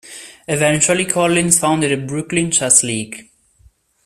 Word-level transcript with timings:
Eventually 0.47 1.05
Collins 1.05 1.59
founded 1.59 1.91
the 1.91 2.07
Brooklyn 2.07 2.49
Chess 2.49 2.81
League. 2.81 3.29